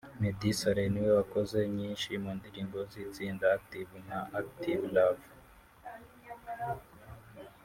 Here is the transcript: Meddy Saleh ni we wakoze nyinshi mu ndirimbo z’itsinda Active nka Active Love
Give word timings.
Meddy 0.21 0.51
Saleh 0.59 0.87
ni 0.91 0.99
we 1.05 1.11
wakoze 1.19 1.57
nyinshi 1.77 2.09
mu 2.23 2.31
ndirimbo 2.39 2.77
z’itsinda 2.91 3.45
Active 3.57 3.93
nka 4.05 4.21
Active 4.39 4.85
Love 4.95 5.25